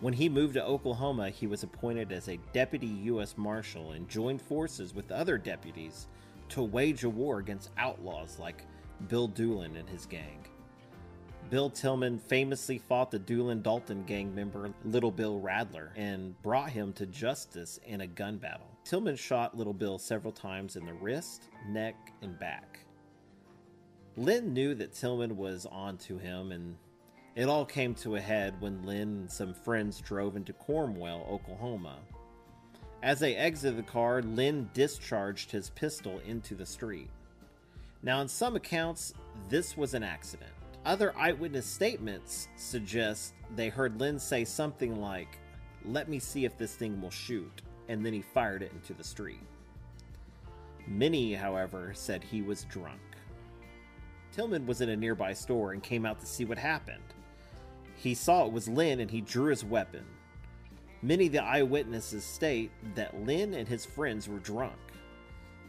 When 0.00 0.12
he 0.12 0.28
moved 0.28 0.54
to 0.54 0.64
Oklahoma, 0.64 1.30
he 1.30 1.46
was 1.46 1.62
appointed 1.62 2.10
as 2.10 2.28
a 2.28 2.40
deputy 2.52 2.88
U.S. 2.88 3.36
Marshal 3.38 3.92
and 3.92 4.08
joined 4.08 4.42
forces 4.42 4.92
with 4.92 5.12
other 5.12 5.38
deputies 5.38 6.08
to 6.48 6.62
wage 6.62 7.04
a 7.04 7.08
war 7.08 7.38
against 7.38 7.70
outlaws 7.78 8.40
like 8.40 8.64
Bill 9.06 9.28
Doolin 9.28 9.76
and 9.76 9.88
his 9.88 10.06
gang. 10.06 10.44
Bill 11.50 11.70
Tilghman 11.70 12.20
famously 12.20 12.78
fought 12.78 13.10
the 13.10 13.18
Doolin 13.18 13.62
Dalton 13.62 14.04
gang 14.04 14.34
member 14.34 14.72
Little 14.84 15.10
Bill 15.10 15.40
Raidler 15.40 15.90
and 15.96 16.40
brought 16.42 16.70
him 16.70 16.92
to 16.94 17.06
justice 17.06 17.78
in 17.86 18.00
a 18.00 18.06
gun 18.06 18.38
battle. 18.38 18.66
Tilghman 18.84 19.18
shot 19.18 19.56
Little 19.56 19.74
Bill 19.74 19.98
several 19.98 20.32
times 20.32 20.76
in 20.76 20.86
the 20.86 20.94
wrist, 20.94 21.48
neck, 21.68 21.94
and 22.22 22.38
back. 22.38 22.80
Lynn 24.16 24.52
knew 24.52 24.74
that 24.74 24.92
Tilghman 24.92 25.36
was 25.36 25.66
on 25.66 25.98
to 25.98 26.18
him 26.18 26.52
and 26.52 26.76
it 27.34 27.48
all 27.48 27.64
came 27.64 27.94
to 27.96 28.16
a 28.16 28.20
head 28.20 28.60
when 28.60 28.84
Lynn 28.84 29.08
and 29.20 29.30
some 29.30 29.54
friends 29.54 30.00
drove 30.00 30.36
into 30.36 30.52
Cromwell, 30.52 31.26
Oklahoma. 31.30 31.98
As 33.02 33.18
they 33.18 33.34
exited 33.34 33.78
the 33.78 33.90
car, 33.90 34.22
Lynn 34.22 34.68
discharged 34.74 35.50
his 35.50 35.70
pistol 35.70 36.20
into 36.26 36.54
the 36.54 36.66
street. 36.66 37.08
Now, 38.02 38.20
in 38.20 38.28
some 38.28 38.54
accounts, 38.54 39.14
this 39.48 39.76
was 39.76 39.94
an 39.94 40.02
accident. 40.02 40.52
Other 40.84 41.14
eyewitness 41.16 41.66
statements 41.66 42.48
suggest 42.56 43.34
they 43.54 43.68
heard 43.68 44.00
Lynn 44.00 44.18
say 44.18 44.44
something 44.44 45.00
like, 45.00 45.38
Let 45.84 46.08
me 46.08 46.18
see 46.18 46.44
if 46.44 46.58
this 46.58 46.74
thing 46.74 47.00
will 47.00 47.10
shoot, 47.10 47.62
and 47.88 48.04
then 48.04 48.12
he 48.12 48.22
fired 48.22 48.62
it 48.62 48.72
into 48.72 48.92
the 48.92 49.04
street. 49.04 49.46
Many, 50.88 51.34
however, 51.34 51.92
said 51.94 52.24
he 52.24 52.42
was 52.42 52.64
drunk. 52.64 53.00
Tilghman 54.34 54.66
was 54.66 54.80
in 54.80 54.88
a 54.88 54.96
nearby 54.96 55.32
store 55.32 55.72
and 55.72 55.82
came 55.82 56.04
out 56.04 56.18
to 56.20 56.26
see 56.26 56.44
what 56.44 56.58
happened. 56.58 57.02
He 57.94 58.14
saw 58.14 58.46
it 58.46 58.52
was 58.52 58.68
Lynn 58.68 58.98
and 58.98 59.10
he 59.10 59.20
drew 59.20 59.50
his 59.50 59.64
weapon. 59.64 60.04
Many 61.00 61.26
of 61.26 61.32
the 61.32 61.44
eyewitnesses 61.44 62.24
state 62.24 62.72
that 62.96 63.24
Lynn 63.24 63.54
and 63.54 63.68
his 63.68 63.84
friends 63.84 64.28
were 64.28 64.38
drunk. 64.38 64.78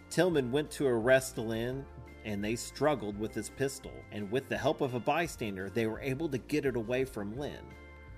Tilghman 0.10 0.52
went 0.52 0.72
to 0.72 0.88
arrest 0.88 1.38
Lynn 1.38 1.86
and 2.26 2.44
they 2.44 2.56
struggled 2.56 3.20
with 3.20 3.34
his 3.34 3.50
pistol, 3.50 3.92
and 4.12 4.32
with 4.32 4.50
the 4.50 4.58
help 4.58 4.82
of 4.82 4.94
a 4.94 5.00
bystander, 5.00 5.70
they 5.70 5.88
were 5.88 6.00
able 6.00 6.30
to 6.30 6.38
get 6.38 6.66
it 6.66 6.76
away 6.76 7.06
from 7.06 7.38
Lynn. 7.38 7.66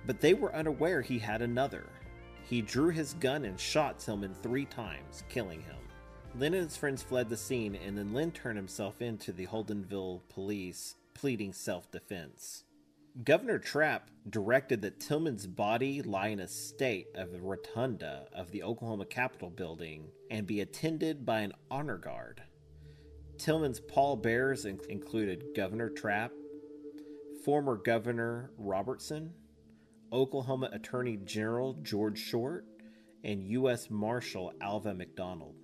But 0.06 0.20
they 0.20 0.34
were 0.34 0.54
unaware 0.54 1.02
he 1.02 1.18
had 1.18 1.42
another. 1.42 1.84
He 2.48 2.62
drew 2.62 2.90
his 2.90 3.14
gun 3.14 3.44
and 3.44 3.58
shot 3.58 3.98
Tilghman 3.98 4.34
three 4.34 4.66
times, 4.66 5.24
killing 5.28 5.62
him. 5.62 5.76
Lynn 6.38 6.54
and 6.54 6.64
his 6.64 6.76
friends 6.76 7.02
fled 7.02 7.28
the 7.28 7.36
scene, 7.36 7.74
and 7.74 7.96
then 7.96 8.12
Lynn 8.12 8.30
turned 8.30 8.56
himself 8.56 9.00
in 9.00 9.18
to 9.18 9.32
the 9.32 9.46
Holdenville 9.46 10.20
police, 10.28 10.94
pleading 11.14 11.52
self 11.52 11.90
defense. 11.90 12.64
Governor 13.24 13.58
Trapp 13.58 14.10
directed 14.28 14.82
that 14.82 15.00
Tilghman's 15.00 15.46
body 15.46 16.02
lie 16.02 16.28
in 16.28 16.40
a 16.40 16.46
state 16.46 17.06
of 17.14 17.32
the 17.32 17.40
rotunda 17.40 18.26
of 18.34 18.50
the 18.50 18.62
Oklahoma 18.62 19.06
Capitol 19.06 19.48
building 19.48 20.08
and 20.30 20.46
be 20.46 20.60
attended 20.60 21.24
by 21.24 21.40
an 21.40 21.54
honor 21.70 21.96
guard. 21.96 22.42
Tilghman's 23.38 23.80
pallbearers 23.80 24.64
included 24.64 25.54
Governor 25.54 25.90
Trapp, 25.90 26.32
former 27.44 27.76
Governor 27.76 28.50
Robertson, 28.58 29.32
Oklahoma 30.12 30.70
Attorney 30.72 31.16
General 31.16 31.74
George 31.82 32.18
Short, 32.18 32.64
and 33.24 33.44
U.S. 33.44 33.90
Marshal 33.90 34.52
Alva 34.60 34.94
McDonald. 34.94 35.56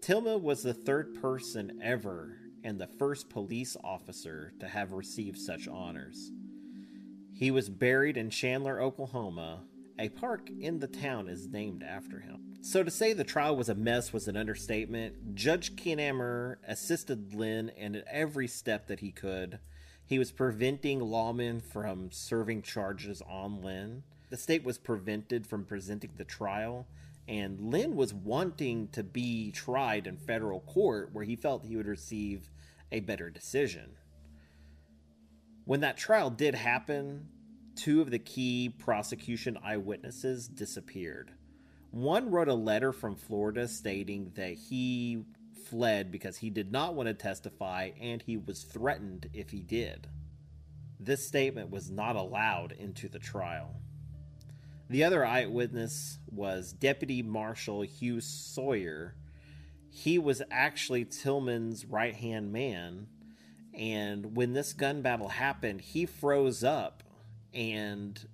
Tilghman 0.00 0.40
was 0.40 0.62
the 0.62 0.74
third 0.74 1.14
person 1.20 1.80
ever 1.82 2.38
and 2.64 2.80
the 2.80 2.86
first 2.86 3.28
police 3.28 3.76
officer 3.82 4.52
to 4.60 4.68
have 4.68 4.92
received 4.92 5.38
such 5.38 5.68
honors. 5.68 6.30
He 7.32 7.50
was 7.50 7.68
buried 7.68 8.16
in 8.16 8.30
Chandler, 8.30 8.80
Oklahoma. 8.80 9.64
A 9.98 10.10
park 10.10 10.50
in 10.60 10.78
the 10.78 10.86
town 10.86 11.28
is 11.28 11.48
named 11.48 11.82
after 11.82 12.20
him. 12.20 12.56
So 12.60 12.82
to 12.82 12.90
say 12.90 13.12
the 13.12 13.24
trial 13.24 13.56
was 13.56 13.70
a 13.70 13.74
mess 13.74 14.12
was 14.12 14.28
an 14.28 14.36
understatement. 14.36 15.34
Judge 15.34 15.74
Ken 15.74 15.98
assisted 16.68 17.32
Lynn 17.32 17.70
in 17.70 18.02
every 18.10 18.46
step 18.46 18.88
that 18.88 19.00
he 19.00 19.10
could. 19.10 19.58
He 20.04 20.18
was 20.18 20.32
preventing 20.32 21.00
lawmen 21.00 21.62
from 21.62 22.10
serving 22.12 22.62
charges 22.62 23.22
on 23.22 23.62
Lynn. 23.62 24.02
The 24.28 24.36
state 24.36 24.64
was 24.64 24.76
prevented 24.76 25.46
from 25.46 25.64
presenting 25.64 26.10
the 26.16 26.24
trial, 26.24 26.86
and 27.26 27.58
Lynn 27.60 27.96
was 27.96 28.12
wanting 28.12 28.88
to 28.88 29.02
be 29.02 29.50
tried 29.50 30.06
in 30.06 30.16
federal 30.18 30.60
court 30.60 31.10
where 31.12 31.24
he 31.24 31.36
felt 31.36 31.64
he 31.64 31.76
would 31.76 31.86
receive 31.86 32.50
a 32.92 33.00
better 33.00 33.30
decision. 33.30 33.96
When 35.64 35.80
that 35.80 35.96
trial 35.96 36.30
did 36.30 36.54
happen, 36.54 37.28
two 37.76 38.00
of 38.00 38.10
the 38.10 38.18
key 38.18 38.68
prosecution 38.68 39.58
eyewitnesses 39.62 40.48
disappeared. 40.48 41.32
One 41.90 42.30
wrote 42.30 42.48
a 42.48 42.54
letter 42.54 42.92
from 42.92 43.16
Florida 43.16 43.68
stating 43.68 44.32
that 44.34 44.54
he 44.54 45.24
fled 45.66 46.10
because 46.10 46.38
he 46.38 46.50
did 46.50 46.72
not 46.72 46.94
want 46.94 47.08
to 47.08 47.14
testify 47.14 47.90
and 48.00 48.22
he 48.22 48.36
was 48.36 48.62
threatened 48.62 49.28
if 49.32 49.50
he 49.50 49.60
did. 49.60 50.08
This 50.98 51.26
statement 51.26 51.70
was 51.70 51.90
not 51.90 52.16
allowed 52.16 52.72
into 52.72 53.08
the 53.08 53.18
trial. 53.18 53.76
The 54.88 55.04
other 55.04 55.24
eyewitness 55.24 56.18
was 56.30 56.72
Deputy 56.72 57.22
Marshal 57.22 57.82
Hugh 57.82 58.20
Sawyer. 58.20 59.14
He 59.90 60.18
was 60.18 60.42
actually 60.50 61.04
Tilghman's 61.04 61.84
right 61.84 62.14
hand 62.14 62.52
man, 62.52 63.08
and 63.74 64.36
when 64.36 64.52
this 64.52 64.72
gun 64.72 65.02
battle 65.02 65.28
happened, 65.28 65.80
he 65.80 66.06
froze 66.06 66.62
up 66.62 66.95
and 67.56 68.28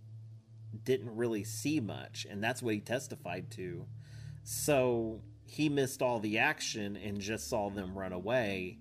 didn't 0.85 1.14
really 1.17 1.45
see 1.45 1.81
much, 1.81 2.26
and 2.29 2.43
that's 2.43 2.62
what 2.62 2.75
he 2.75 2.81
testified 2.81 3.50
to. 3.52 3.87
So 4.43 5.21
he 5.47 5.69
missed 5.69 6.02
all 6.02 6.19
the 6.19 6.38
action 6.38 6.97
and 6.97 7.21
just 7.21 7.49
saw 7.49 7.71
them 7.71 7.97
run 7.97 8.12
away, 8.12 8.79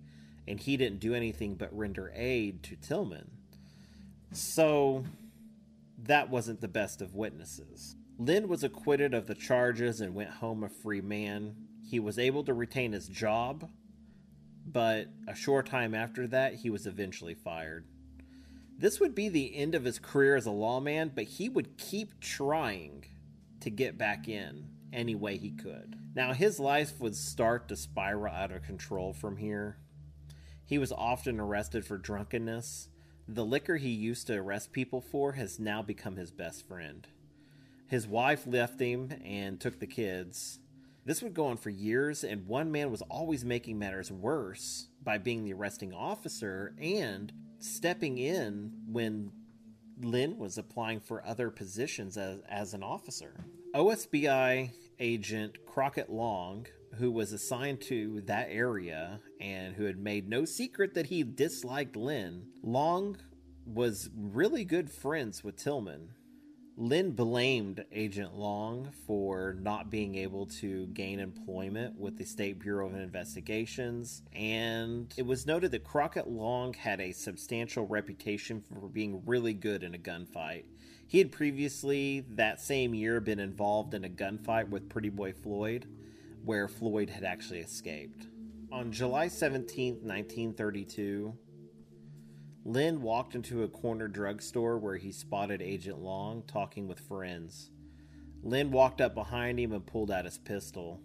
and 0.47 0.59
he 0.59 0.77
didn't 0.77 0.99
do 0.99 1.13
anything 1.13 1.55
but 1.55 1.75
render 1.77 2.11
aid 2.15 2.63
to 2.63 2.75
Tilghman. 2.75 3.27
So 4.31 5.05
that 6.03 6.29
wasn't 6.29 6.61
the 6.61 6.67
best 6.67 7.01
of 7.01 7.15
witnesses. 7.15 7.95
Lynn 8.17 8.47
was 8.47 8.63
acquitted 8.63 9.13
of 9.13 9.27
the 9.27 9.35
charges 9.35 10.01
and 10.01 10.15
went 10.15 10.29
home 10.29 10.63
a 10.63 10.69
free 10.69 11.01
man. 11.01 11.55
He 11.87 11.99
was 11.99 12.17
able 12.17 12.43
to 12.45 12.53
retain 12.53 12.93
his 12.93 13.07
job, 13.07 13.69
but 14.65 15.07
a 15.27 15.35
short 15.35 15.65
time 15.67 15.93
after 15.93 16.25
that, 16.27 16.55
he 16.55 16.69
was 16.69 16.87
eventually 16.87 17.33
fired. 17.35 17.85
This 18.81 18.99
would 18.99 19.13
be 19.13 19.29
the 19.29 19.55
end 19.55 19.75
of 19.75 19.83
his 19.83 19.99
career 19.99 20.35
as 20.35 20.47
a 20.47 20.51
lawman, 20.51 21.11
but 21.13 21.25
he 21.25 21.49
would 21.49 21.77
keep 21.77 22.19
trying 22.19 23.05
to 23.59 23.69
get 23.69 23.95
back 23.95 24.27
in 24.27 24.69
any 24.91 25.13
way 25.13 25.37
he 25.37 25.51
could. 25.51 25.95
Now, 26.15 26.33
his 26.33 26.59
life 26.59 26.99
would 26.99 27.15
start 27.15 27.67
to 27.67 27.75
spiral 27.75 28.33
out 28.33 28.51
of 28.51 28.63
control 28.63 29.13
from 29.13 29.37
here. 29.37 29.77
He 30.65 30.79
was 30.79 30.91
often 30.91 31.39
arrested 31.39 31.85
for 31.85 31.99
drunkenness. 31.99 32.89
The 33.27 33.45
liquor 33.45 33.77
he 33.77 33.91
used 33.91 34.25
to 34.27 34.37
arrest 34.37 34.71
people 34.71 34.99
for 34.99 35.33
has 35.33 35.59
now 35.59 35.83
become 35.83 36.15
his 36.15 36.31
best 36.31 36.67
friend. 36.67 37.07
His 37.85 38.07
wife 38.07 38.47
left 38.47 38.79
him 38.79 39.11
and 39.23 39.61
took 39.61 39.79
the 39.79 39.85
kids. 39.85 40.57
This 41.05 41.21
would 41.21 41.35
go 41.35 41.45
on 41.45 41.57
for 41.57 41.69
years, 41.69 42.23
and 42.23 42.47
one 42.47 42.71
man 42.71 42.89
was 42.89 43.03
always 43.03 43.45
making 43.45 43.77
matters 43.77 44.11
worse 44.11 44.87
by 45.03 45.19
being 45.19 45.43
the 45.43 45.53
arresting 45.53 45.93
officer 45.93 46.73
and 46.81 47.31
stepping 47.63 48.17
in 48.17 48.71
when 48.87 49.31
Lynn 50.01 50.37
was 50.37 50.57
applying 50.57 50.99
for 50.99 51.25
other 51.25 51.49
positions 51.49 52.17
as, 52.17 52.39
as 52.49 52.73
an 52.73 52.83
officer. 52.83 53.33
OSBI 53.75 54.71
agent 54.99 55.65
Crockett 55.65 56.09
Long, 56.09 56.67
who 56.95 57.11
was 57.11 57.31
assigned 57.31 57.81
to 57.81 58.21
that 58.21 58.47
area 58.49 59.19
and 59.39 59.75
who 59.75 59.85
had 59.85 59.97
made 59.97 60.27
no 60.27 60.45
secret 60.45 60.93
that 60.93 61.07
he 61.07 61.23
disliked 61.23 61.95
Lynn, 61.95 62.47
Long 62.61 63.17
was 63.65 64.09
really 64.15 64.65
good 64.65 64.91
friends 64.91 65.43
with 65.43 65.55
Tilghman. 65.55 66.09
Lynn 66.77 67.11
blamed 67.11 67.83
Agent 67.91 68.33
Long 68.33 68.91
for 69.05 69.57
not 69.59 69.91
being 69.91 70.15
able 70.15 70.45
to 70.47 70.87
gain 70.87 71.19
employment 71.19 71.99
with 71.99 72.17
the 72.17 72.23
State 72.23 72.59
Bureau 72.59 72.87
of 72.87 72.95
Investigations, 72.95 74.23
and 74.33 75.13
it 75.17 75.25
was 75.25 75.45
noted 75.45 75.71
that 75.71 75.83
Crockett 75.83 76.27
Long 76.27 76.73
had 76.73 77.01
a 77.01 77.11
substantial 77.11 77.85
reputation 77.85 78.61
for 78.61 78.87
being 78.87 79.21
really 79.25 79.53
good 79.53 79.83
in 79.83 79.93
a 79.93 79.99
gunfight. 79.99 80.63
He 81.07 81.17
had 81.17 81.31
previously, 81.31 82.25
that 82.31 82.61
same 82.61 82.93
year, 82.93 83.19
been 83.19 83.39
involved 83.39 83.93
in 83.93 84.05
a 84.05 84.09
gunfight 84.09 84.69
with 84.69 84.89
Pretty 84.89 85.09
Boy 85.09 85.33
Floyd, 85.33 85.87
where 86.45 86.69
Floyd 86.69 87.09
had 87.09 87.25
actually 87.25 87.59
escaped. 87.59 88.27
On 88.71 88.93
July 88.93 89.27
17, 89.27 89.95
1932, 89.95 91.37
Lynn 92.63 93.01
walked 93.01 93.33
into 93.33 93.63
a 93.63 93.67
corner 93.67 94.07
drugstore 94.07 94.77
where 94.77 94.97
he 94.97 95.11
spotted 95.11 95.61
Agent 95.61 95.99
Long 95.99 96.43
talking 96.43 96.87
with 96.87 96.99
friends. 96.99 97.71
Lynn 98.43 98.71
walked 98.71 99.01
up 99.01 99.15
behind 99.15 99.59
him 99.59 99.71
and 99.71 99.85
pulled 99.85 100.11
out 100.11 100.25
his 100.25 100.37
pistol. 100.37 101.01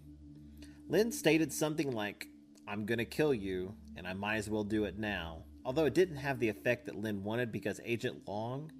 Lynn 0.86 1.10
stated 1.12 1.52
something 1.52 1.90
like, 1.90 2.26
I'm 2.68 2.84
gonna 2.84 3.06
kill 3.06 3.32
you, 3.32 3.74
and 3.96 4.06
I 4.06 4.12
might 4.12 4.36
as 4.36 4.50
well 4.50 4.64
do 4.64 4.84
it 4.84 4.98
now. 4.98 5.44
Although 5.64 5.86
it 5.86 5.94
didn't 5.94 6.16
have 6.16 6.40
the 6.40 6.48
effect 6.48 6.86
that 6.86 6.96
Lynn 6.96 7.24
wanted 7.24 7.50
because 7.50 7.80
Agent 7.84 8.28
Long 8.28 8.70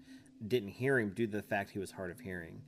didn't 0.47 0.69
hear 0.69 0.99
him 0.99 1.15
due 1.15 1.27
to 1.27 1.37
the 1.37 1.43
fact 1.43 1.71
he 1.71 1.79
was 1.79 1.93
hard 1.93 2.11
of 2.11 2.21
hearing. 2.21 2.61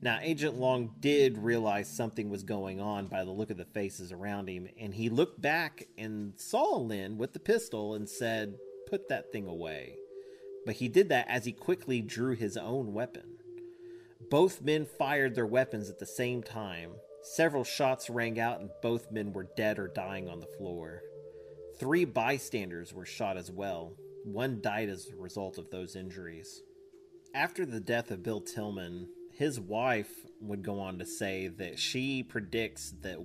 Now, 0.00 0.20
Agent 0.22 0.54
Long 0.54 0.94
did 1.00 1.38
realize 1.38 1.88
something 1.88 2.30
was 2.30 2.44
going 2.44 2.80
on 2.80 3.08
by 3.08 3.24
the 3.24 3.32
look 3.32 3.50
of 3.50 3.56
the 3.56 3.64
faces 3.64 4.12
around 4.12 4.48
him, 4.48 4.68
and 4.78 4.94
he 4.94 5.08
looked 5.08 5.40
back 5.40 5.88
and 5.98 6.38
saw 6.38 6.76
Lynn 6.76 7.18
with 7.18 7.32
the 7.32 7.40
pistol 7.40 7.94
and 7.94 8.08
said, 8.08 8.58
Put 8.88 9.08
that 9.08 9.30
thing 9.32 9.46
away. 9.46 9.96
But 10.64 10.76
he 10.76 10.88
did 10.88 11.08
that 11.10 11.26
as 11.28 11.44
he 11.44 11.52
quickly 11.52 12.00
drew 12.00 12.34
his 12.34 12.56
own 12.56 12.92
weapon. 12.92 13.38
Both 14.30 14.62
men 14.62 14.86
fired 14.86 15.34
their 15.34 15.46
weapons 15.46 15.88
at 15.88 15.98
the 15.98 16.06
same 16.06 16.42
time. 16.42 16.92
Several 17.22 17.64
shots 17.64 18.08
rang 18.08 18.38
out, 18.40 18.60
and 18.60 18.70
both 18.82 19.10
men 19.10 19.32
were 19.32 19.48
dead 19.56 19.78
or 19.78 19.88
dying 19.88 20.28
on 20.28 20.40
the 20.40 20.46
floor. 20.58 21.02
Three 21.78 22.04
bystanders 22.04 22.92
were 22.92 23.04
shot 23.04 23.36
as 23.36 23.50
well. 23.50 23.92
One 24.24 24.60
died 24.60 24.88
as 24.88 25.08
a 25.10 25.16
result 25.16 25.58
of 25.58 25.70
those 25.70 25.94
injuries. 25.94 26.62
After 27.34 27.64
the 27.66 27.80
death 27.80 28.10
of 28.10 28.22
Bill 28.22 28.40
Tilghman, 28.40 29.06
his 29.32 29.60
wife 29.60 30.10
would 30.40 30.62
go 30.62 30.80
on 30.80 30.98
to 30.98 31.06
say 31.06 31.48
that 31.48 31.78
she 31.78 32.22
predicts 32.22 32.92
that 33.02 33.18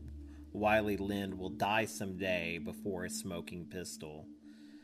Wiley 0.51 0.97
Lynn 0.97 1.37
will 1.37 1.49
die 1.49 1.85
someday 1.85 2.59
before 2.59 3.05
a 3.05 3.09
smoking 3.09 3.65
pistol. 3.65 4.27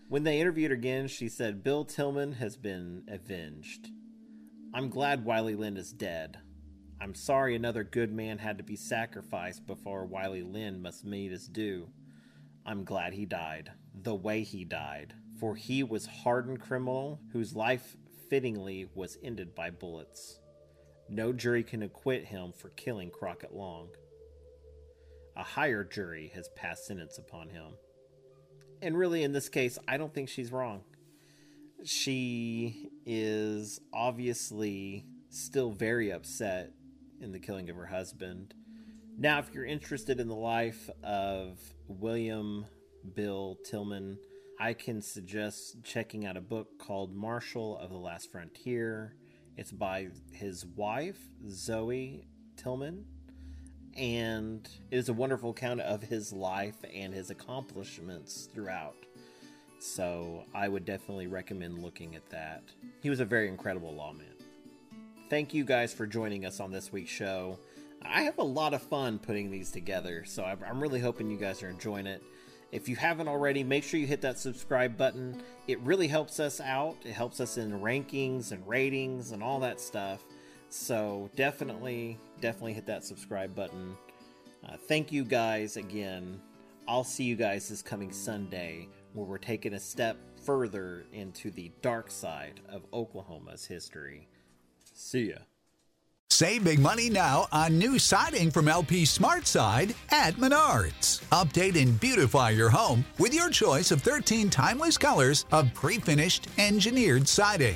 When 0.09 0.23
they 0.23 0.41
interviewed 0.41 0.71
her 0.71 0.75
again, 0.75 1.07
she 1.07 1.29
said, 1.29 1.63
Bill 1.63 1.85
Tilghman 1.85 2.37
has 2.37 2.57
been 2.57 3.03
avenged. 3.07 3.91
I'm 4.73 4.89
glad 4.89 5.23
Wiley 5.23 5.53
Lynn 5.53 5.77
is 5.77 5.93
dead. 5.93 6.39
I'm 6.99 7.13
sorry 7.13 7.55
another 7.55 7.83
good 7.83 8.11
man 8.11 8.39
had 8.39 8.57
to 8.57 8.63
be 8.63 8.75
sacrificed 8.75 9.67
before 9.67 10.07
Wiley 10.07 10.41
Lynn 10.41 10.81
must 10.81 11.05
meet 11.05 11.31
his 11.31 11.47
due. 11.47 11.89
I'm 12.65 12.85
glad 12.85 13.13
he 13.13 13.27
died, 13.27 13.71
the 13.93 14.15
way 14.15 14.41
he 14.41 14.65
died, 14.65 15.13
for 15.39 15.55
he 15.55 15.83
was 15.83 16.07
hardened 16.07 16.59
criminal 16.59 17.19
whose 17.31 17.55
life 17.55 17.95
fittingly 18.31 18.89
was 18.95 19.19
ended 19.23 19.53
by 19.53 19.69
bullets. 19.69 20.39
No 21.07 21.33
jury 21.33 21.61
can 21.63 21.83
acquit 21.83 22.25
him 22.25 22.51
for 22.51 22.69
killing 22.69 23.11
Crockett 23.11 23.53
Long. 23.53 23.89
A 25.37 25.43
higher 25.43 25.83
jury 25.83 26.31
has 26.33 26.49
passed 26.55 26.87
sentence 26.87 27.19
upon 27.19 27.49
him. 27.49 27.73
And 28.81 28.97
really, 28.97 29.23
in 29.23 29.33
this 29.33 29.49
case, 29.49 29.77
I 29.87 29.97
don't 29.97 30.13
think 30.13 30.29
she's 30.29 30.51
wrong. 30.51 30.83
She 31.83 32.89
is 33.05 33.81
obviously 33.93 35.05
still 35.29 35.71
very 35.71 36.11
upset 36.11 36.71
in 37.21 37.31
the 37.31 37.39
killing 37.39 37.69
of 37.69 37.75
her 37.75 37.85
husband. 37.85 38.53
Now, 39.17 39.39
if 39.39 39.53
you're 39.53 39.65
interested 39.65 40.19
in 40.19 40.29
the 40.29 40.35
life 40.35 40.89
of 41.03 41.59
William 41.87 42.65
Bill 43.15 43.57
Tilghman, 43.69 44.17
I 44.59 44.73
can 44.73 45.01
suggest 45.01 45.83
checking 45.83 46.25
out 46.25 46.37
a 46.37 46.41
book 46.41 46.79
called 46.79 47.13
Marshal 47.13 47.77
of 47.79 47.89
the 47.89 47.97
Last 47.97 48.31
Frontier. 48.31 49.15
It's 49.57 49.71
by 49.71 50.09
his 50.31 50.65
wife, 50.65 51.19
Zoe 51.49 52.27
Tilghman, 52.55 53.03
and 53.99 54.67
it 54.89 54.97
is 54.97 55.09
a 55.09 55.13
wonderful 55.13 55.49
account 55.49 55.81
of 55.81 56.01
his 56.01 56.31
life 56.31 56.77
and 56.93 57.13
his 57.13 57.29
accomplishments 57.29 58.47
throughout. 58.53 58.95
So 59.79 60.45
I 60.55 60.67
would 60.67 60.85
definitely 60.85 61.27
recommend 61.27 61.83
looking 61.83 62.15
at 62.15 62.27
that. 62.29 62.63
He 63.01 63.09
was 63.09 63.19
a 63.19 63.25
very 63.25 63.47
incredible 63.47 63.93
lawman. 63.93 64.25
Thank 65.29 65.53
you 65.53 65.63
guys 65.63 65.93
for 65.93 66.07
joining 66.07 66.45
us 66.45 66.59
on 66.59 66.71
this 66.71 66.91
week's 66.91 67.11
show. 67.11 67.59
I 68.01 68.23
have 68.23 68.37
a 68.37 68.43
lot 68.43 68.73
of 68.73 68.81
fun 68.81 69.19
putting 69.19 69.51
these 69.51 69.71
together, 69.71 70.23
so 70.25 70.43
I'm 70.43 70.79
really 70.79 71.01
hoping 71.01 71.29
you 71.29 71.37
guys 71.37 71.61
are 71.61 71.69
enjoying 71.69 72.07
it. 72.07 72.23
If 72.71 72.87
you 72.87 72.95
haven't 72.95 73.27
already, 73.27 73.63
make 73.63 73.83
sure 73.83 73.99
you 73.99 74.07
hit 74.07 74.21
that 74.21 74.39
subscribe 74.39 74.95
button. 74.95 75.41
It 75.67 75.79
really 75.81 76.07
helps 76.07 76.39
us 76.39 76.61
out. 76.61 76.95
It 77.03 77.13
helps 77.13 77.39
us 77.39 77.57
in 77.57 77.81
rankings 77.81 78.51
and 78.51 78.65
ratings 78.67 79.31
and 79.31 79.43
all 79.43 79.59
that 79.59 79.81
stuff. 79.81 80.23
So 80.69 81.29
definitely, 81.35 82.17
definitely 82.41 82.73
hit 82.73 82.85
that 82.87 83.03
subscribe 83.03 83.55
button. 83.55 83.95
Uh, 84.67 84.75
thank 84.87 85.11
you 85.11 85.23
guys 85.23 85.77
again. 85.77 86.39
I'll 86.87 87.03
see 87.03 87.23
you 87.23 87.35
guys 87.35 87.69
this 87.69 87.81
coming 87.81 88.11
Sunday 88.11 88.87
where 89.13 89.25
we're 89.25 89.37
taking 89.37 89.73
a 89.73 89.79
step 89.79 90.17
further 90.43 91.05
into 91.13 91.51
the 91.51 91.71
dark 91.81 92.09
side 92.09 92.61
of 92.69 92.83
Oklahoma's 92.93 93.65
history. 93.65 94.27
See 94.93 95.29
ya. 95.29 95.37
Save 96.31 96.63
big 96.63 96.79
money 96.79 97.09
now 97.09 97.47
on 97.51 97.77
new 97.77 97.99
siding 97.99 98.49
from 98.49 98.67
LP 98.67 99.03
Smart 99.03 99.45
Side 99.45 99.93
at 100.11 100.35
Menards. 100.35 101.21
Update 101.31 101.81
and 101.81 101.99
beautify 101.99 102.51
your 102.51 102.69
home 102.69 103.03
with 103.17 103.33
your 103.33 103.49
choice 103.49 103.91
of 103.91 104.01
13 104.01 104.49
timeless 104.49 104.97
colors 104.97 105.45
of 105.51 105.73
pre-finished 105.73 106.47
engineered 106.57 107.27
siding. 107.27 107.75